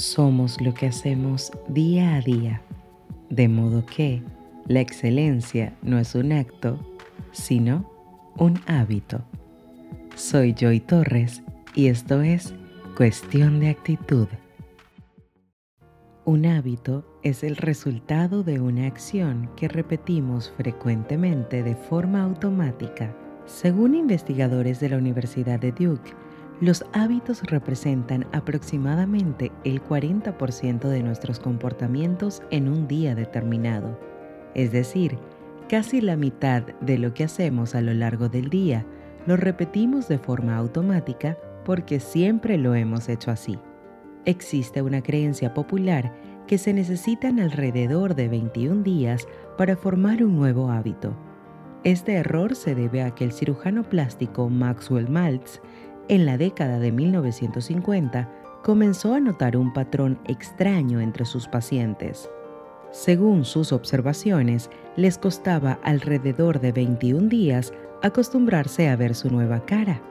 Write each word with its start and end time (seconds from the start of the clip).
Somos 0.00 0.58
lo 0.62 0.72
que 0.72 0.86
hacemos 0.86 1.52
día 1.68 2.14
a 2.14 2.22
día, 2.22 2.62
de 3.28 3.48
modo 3.48 3.84
que 3.84 4.22
la 4.66 4.80
excelencia 4.80 5.76
no 5.82 5.98
es 5.98 6.14
un 6.14 6.32
acto, 6.32 6.80
sino 7.32 7.84
un 8.38 8.58
hábito. 8.66 9.20
Soy 10.14 10.54
Joy 10.58 10.80
Torres 10.80 11.42
y 11.74 11.88
esto 11.88 12.22
es 12.22 12.54
Cuestión 12.96 13.60
de 13.60 13.68
Actitud. 13.68 14.26
Un 16.24 16.46
hábito 16.46 17.04
es 17.22 17.44
el 17.44 17.56
resultado 17.56 18.42
de 18.42 18.58
una 18.58 18.86
acción 18.86 19.50
que 19.54 19.68
repetimos 19.68 20.50
frecuentemente 20.56 21.62
de 21.62 21.76
forma 21.76 22.22
automática. 22.22 23.14
Según 23.44 23.94
investigadores 23.94 24.80
de 24.80 24.88
la 24.88 24.96
Universidad 24.96 25.60
de 25.60 25.72
Duke, 25.72 26.14
los 26.60 26.84
hábitos 26.92 27.42
representan 27.42 28.26
aproximadamente 28.32 29.50
el 29.64 29.82
40% 29.82 30.88
de 30.88 31.02
nuestros 31.02 31.40
comportamientos 31.40 32.42
en 32.50 32.68
un 32.68 32.86
día 32.86 33.14
determinado, 33.14 33.98
es 34.54 34.70
decir, 34.70 35.18
casi 35.68 36.00
la 36.00 36.16
mitad 36.16 36.62
de 36.80 36.98
lo 36.98 37.14
que 37.14 37.24
hacemos 37.24 37.74
a 37.74 37.80
lo 37.80 37.94
largo 37.94 38.28
del 38.28 38.50
día 38.50 38.84
lo 39.26 39.36
repetimos 39.36 40.08
de 40.08 40.18
forma 40.18 40.56
automática 40.56 41.38
porque 41.64 42.00
siempre 42.00 42.58
lo 42.58 42.74
hemos 42.74 43.08
hecho 43.08 43.30
así. 43.30 43.58
Existe 44.24 44.82
una 44.82 45.02
creencia 45.02 45.54
popular 45.54 46.14
que 46.46 46.58
se 46.58 46.72
necesitan 46.72 47.38
alrededor 47.38 48.14
de 48.14 48.28
21 48.28 48.82
días 48.82 49.26
para 49.56 49.76
formar 49.76 50.22
un 50.22 50.36
nuevo 50.36 50.70
hábito. 50.70 51.14
Este 51.84 52.14
error 52.14 52.54
se 52.56 52.74
debe 52.74 53.02
a 53.02 53.14
que 53.14 53.24
el 53.24 53.32
cirujano 53.32 53.82
plástico 53.84 54.50
Maxwell 54.50 55.08
Maltz 55.08 55.60
en 56.10 56.26
la 56.26 56.36
década 56.36 56.80
de 56.80 56.90
1950 56.90 58.28
comenzó 58.64 59.14
a 59.14 59.20
notar 59.20 59.56
un 59.56 59.72
patrón 59.72 60.18
extraño 60.26 61.00
entre 61.00 61.24
sus 61.24 61.46
pacientes. 61.46 62.28
Según 62.90 63.44
sus 63.44 63.72
observaciones, 63.72 64.70
les 64.96 65.18
costaba 65.18 65.78
alrededor 65.84 66.60
de 66.60 66.72
21 66.72 67.28
días 67.28 67.72
acostumbrarse 68.02 68.88
a 68.88 68.96
ver 68.96 69.14
su 69.14 69.30
nueva 69.30 69.64
cara. 69.64 70.02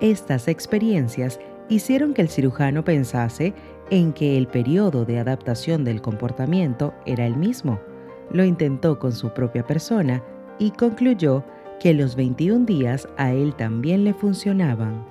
Estas 0.00 0.48
experiencias 0.48 1.38
hicieron 1.68 2.14
que 2.14 2.22
el 2.22 2.30
cirujano 2.30 2.82
pensase 2.82 3.52
en 3.90 4.14
que 4.14 4.38
el 4.38 4.46
periodo 4.46 5.04
de 5.04 5.18
adaptación 5.18 5.84
del 5.84 6.00
comportamiento 6.00 6.94
era 7.04 7.26
el 7.26 7.36
mismo. 7.36 7.78
Lo 8.30 8.44
intentó 8.44 8.98
con 8.98 9.12
su 9.12 9.28
propia 9.34 9.66
persona 9.66 10.22
y 10.58 10.70
concluyó 10.70 11.44
que 11.80 11.94
los 11.94 12.16
21 12.16 12.64
días 12.64 13.08
a 13.16 13.32
él 13.32 13.54
también 13.54 14.04
le 14.04 14.14
funcionaban. 14.14 15.04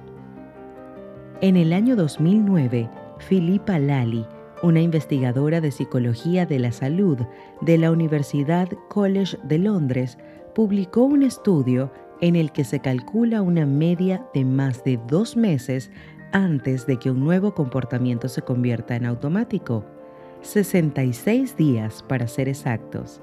En 1.41 1.57
el 1.57 1.73
año 1.73 1.95
2009, 1.95 2.89
Philippa 3.27 3.77
Lally, 3.79 4.25
una 4.63 4.81
investigadora 4.81 5.61
de 5.61 5.71
psicología 5.71 6.45
de 6.45 6.59
la 6.59 6.71
salud 6.71 7.17
de 7.61 7.77
la 7.77 7.91
Universidad 7.91 8.69
College 8.89 9.37
de 9.43 9.59
Londres, 9.59 10.17
publicó 10.53 11.03
un 11.03 11.23
estudio 11.23 11.91
en 12.21 12.35
el 12.35 12.51
que 12.51 12.63
se 12.63 12.79
calcula 12.79 13.41
una 13.41 13.65
media 13.65 14.25
de 14.33 14.45
más 14.45 14.83
de 14.83 14.97
dos 15.07 15.35
meses 15.35 15.91
antes 16.31 16.87
de 16.87 16.97
que 16.97 17.11
un 17.11 17.19
nuevo 17.19 17.53
comportamiento 17.53 18.29
se 18.29 18.41
convierta 18.41 18.95
en 18.95 19.05
automático, 19.05 19.85
66 20.41 21.57
días 21.57 22.03
para 22.03 22.27
ser 22.27 22.47
exactos 22.49 23.21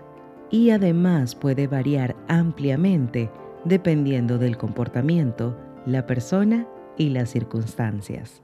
y 0.52 0.70
además 0.70 1.34
puede 1.34 1.66
variar 1.66 2.14
ampliamente 2.28 3.30
dependiendo 3.64 4.38
del 4.38 4.56
comportamiento, 4.58 5.56
la 5.86 6.06
persona 6.06 6.68
y 6.98 7.08
las 7.08 7.30
circunstancias. 7.30 8.42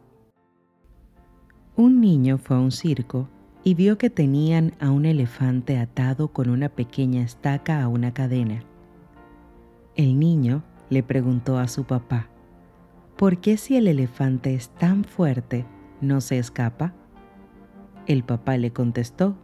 Un 1.77 2.00
niño 2.00 2.39
fue 2.39 2.56
a 2.56 2.61
un 2.61 2.73
circo 2.73 3.28
y 3.62 3.75
vio 3.75 3.98
que 3.98 4.09
tenían 4.09 4.73
a 4.81 4.91
un 4.91 5.05
elefante 5.05 5.78
atado 5.78 6.28
con 6.28 6.48
una 6.48 6.70
pequeña 6.70 7.23
estaca 7.23 7.83
a 7.83 7.89
una 7.89 8.15
cadena. 8.15 8.62
El 9.94 10.19
niño 10.19 10.62
le 10.88 11.03
preguntó 11.03 11.59
a 11.59 11.69
su 11.69 11.84
papá, 11.84 12.28
¿por 13.16 13.38
qué 13.38 13.59
si 13.59 13.77
el 13.77 13.87
elefante 13.87 14.55
es 14.55 14.71
tan 14.71 15.05
fuerte 15.05 15.66
no 16.00 16.22
se 16.22 16.38
escapa? 16.38 16.94
El 18.06 18.25
papá 18.25 18.56
le 18.56 18.72
contestó 18.72 19.37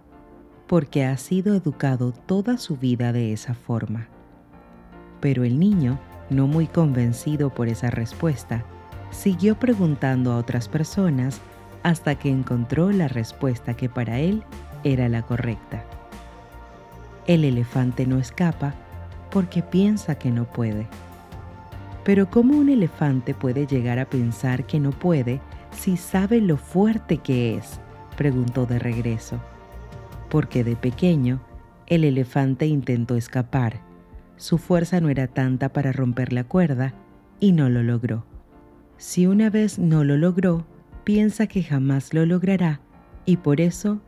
porque 0.75 1.05
ha 1.05 1.17
sido 1.17 1.55
educado 1.55 2.11
toda 2.11 2.59
su 2.59 2.77
vida 2.77 3.13
de 3.13 3.33
esa 3.33 3.55
forma. 3.55 4.09
Pero 5.21 5.45
el 5.45 5.61
niño, 5.61 6.01
no 6.31 6.49
muy 6.49 6.67
convencido 6.67 7.55
por 7.55 7.69
esa 7.69 7.91
respuesta, 7.93 8.65
siguió 9.13 9.57
preguntando 9.57 10.33
a 10.33 10.37
otras 10.37 10.69
personas 10.69 11.41
hasta 11.85 12.17
que 12.17 12.29
encontró 12.29 12.91
la 12.91 13.07
respuesta 13.07 13.75
que 13.75 13.89
para 13.89 14.19
él 14.19 14.43
era 14.83 15.09
la 15.09 15.23
correcta. 15.23 15.85
El 17.29 17.45
elefante 17.45 18.05
no 18.05 18.19
escapa 18.19 18.75
porque 19.31 19.63
piensa 19.63 20.17
que 20.17 20.33
no 20.33 20.45
puede. 20.45 20.89
Pero 22.03 22.29
¿cómo 22.29 22.59
un 22.59 22.69
elefante 22.69 23.33
puede 23.33 23.69
llegar 23.69 24.01
a 24.01 24.07
pensar 24.07 24.67
que 24.67 24.81
no 24.81 24.91
puede 24.91 25.41
si 25.71 25.97
sabe 25.97 26.41
lo 26.41 26.57
fuerte 26.57 27.19
que 27.19 27.59
es? 27.59 27.79
preguntó 28.17 28.67
de 28.67 28.81
regreso 28.81 29.41
porque 30.35 30.65
de 30.65 30.75
pequeño 30.75 31.41
el 31.87 32.03
elefante 32.03 32.67
intentó 32.67 33.15
escapar. 33.15 33.83
Su 34.35 34.59
fuerza 34.59 35.01
no 35.01 35.09
era 35.09 35.29
tanta 35.29 35.69
para 35.69 35.93
romper 35.93 36.33
la 36.33 36.43
cuerda 36.43 36.93
y 37.39 37.53
no 37.53 37.69
lo 37.69 37.85
logró. 37.85 38.27
Si 38.97 39.29
una 39.29 39.49
vez 39.49 39.79
no 39.79 40.03
lo 40.03 40.17
logró, 40.17 40.67
piensa 41.05 41.47
que 41.47 41.63
jamás 41.63 42.13
lo 42.13 42.27
logrará 42.27 42.81
y 43.25 43.37
por 43.37 43.61
eso 43.61 44.01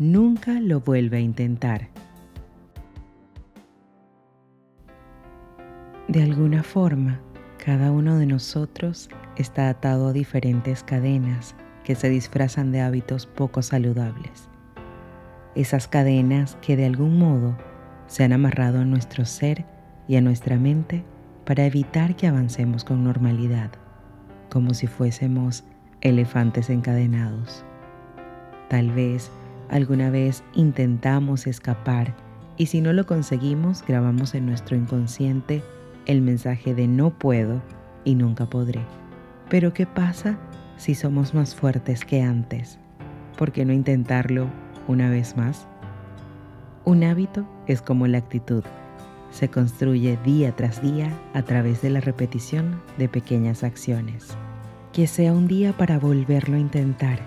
nunca 0.00 0.58
lo 0.58 0.80
vuelve 0.80 1.18
a 1.18 1.20
intentar. 1.20 1.90
De 6.08 6.24
alguna 6.24 6.64
forma, 6.64 7.20
cada 7.64 7.92
uno 7.92 8.18
de 8.18 8.26
nosotros 8.26 9.08
está 9.36 9.68
atado 9.68 10.08
a 10.08 10.12
diferentes 10.12 10.82
cadenas 10.82 11.54
que 11.84 11.94
se 11.94 12.08
disfrazan 12.08 12.72
de 12.72 12.80
hábitos 12.80 13.26
poco 13.26 13.62
saludables 13.62 14.50
esas 15.54 15.88
cadenas 15.88 16.56
que 16.60 16.76
de 16.76 16.86
algún 16.86 17.18
modo 17.18 17.56
se 18.06 18.24
han 18.24 18.32
amarrado 18.32 18.80
a 18.80 18.84
nuestro 18.84 19.24
ser 19.24 19.64
y 20.06 20.16
a 20.16 20.20
nuestra 20.20 20.56
mente 20.56 21.04
para 21.44 21.64
evitar 21.64 22.16
que 22.16 22.26
avancemos 22.26 22.84
con 22.84 23.04
normalidad, 23.04 23.70
como 24.50 24.74
si 24.74 24.86
fuésemos 24.86 25.64
elefantes 26.00 26.70
encadenados. 26.70 27.64
Tal 28.68 28.90
vez 28.92 29.30
alguna 29.70 30.10
vez 30.10 30.42
intentamos 30.54 31.46
escapar 31.46 32.14
y 32.56 32.66
si 32.66 32.80
no 32.80 32.92
lo 32.92 33.06
conseguimos 33.06 33.84
grabamos 33.86 34.34
en 34.34 34.46
nuestro 34.46 34.76
inconsciente 34.76 35.62
el 36.06 36.22
mensaje 36.22 36.74
de 36.74 36.88
no 36.88 37.10
puedo 37.10 37.62
y 38.04 38.14
nunca 38.14 38.46
podré. 38.46 38.80
Pero 39.48 39.72
¿qué 39.72 39.86
pasa 39.86 40.38
si 40.76 40.94
somos 40.94 41.34
más 41.34 41.54
fuertes 41.54 42.04
que 42.04 42.22
antes? 42.22 42.78
¿Por 43.36 43.52
qué 43.52 43.64
no 43.64 43.72
intentarlo 43.72 44.48
una 44.88 45.10
vez 45.10 45.36
más, 45.36 45.68
un 46.84 47.04
hábito 47.04 47.46
es 47.66 47.82
como 47.82 48.06
la 48.06 48.18
actitud. 48.18 48.64
Se 49.30 49.48
construye 49.48 50.18
día 50.24 50.56
tras 50.56 50.82
día 50.82 51.12
a 51.34 51.42
través 51.42 51.82
de 51.82 51.90
la 51.90 52.00
repetición 52.00 52.80
de 52.96 53.08
pequeñas 53.08 53.62
acciones. 53.62 54.28
Que 54.92 55.06
sea 55.06 55.34
un 55.34 55.46
día 55.46 55.74
para 55.74 55.98
volverlo 55.98 56.56
a 56.56 56.60
intentar, 56.60 57.20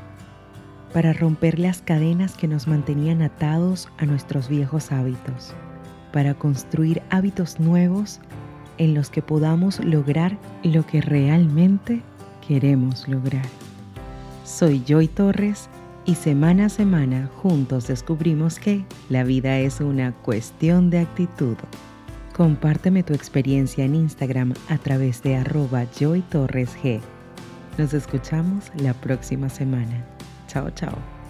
para 0.92 1.14
romper 1.14 1.60
las 1.60 1.84
cadenas 1.84 2.36
que 2.36 2.48
nos 2.48 2.68
mantenían 2.68 3.22
atados 3.22 3.88
a 4.00 4.06
nuestros 4.06 4.50
viejos 4.50 4.92
hábitos, 4.92 5.54
para 6.12 6.34
construir 6.34 7.04
hábitos 7.12 7.60
nuevos 7.60 8.20
en 8.80 8.96
los 8.96 9.12
que 9.12 9.22
podamos 9.22 9.80
lograr 9.80 10.40
lo 10.64 10.86
que 10.88 11.02
realmente 11.02 12.02
queremos 12.46 13.08
lograr. 13.08 13.46
Soy 14.44 14.84
Joy 14.86 15.08
Torres 15.08 15.70
y 16.06 16.16
semana 16.16 16.66
a 16.66 16.70
semana 16.70 17.30
juntos 17.42 17.88
descubrimos 17.88 18.60
que 18.60 18.86
la 19.10 19.24
vida 19.24 19.60
es 19.60 19.82
una 19.82 20.12
cuestión 20.12 20.90
de 20.90 21.00
actitud. 21.00 21.58
Compárteme 22.36 23.04
tu 23.04 23.14
experiencia 23.14 23.86
en 23.86 23.96
Instagram 23.96 24.54
a 24.70 24.78
través 24.78 25.22
de 25.22 25.36
arroba 25.36 25.86
joytorresg. 26.00 27.02
Nos 27.78 27.94
escuchamos 27.94 28.72
la 28.78 28.94
próxima 28.94 29.50
semana. 29.50 30.06
Chao, 30.48 30.70
chao. 30.72 31.21